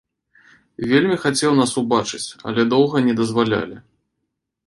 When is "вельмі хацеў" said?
0.91-1.51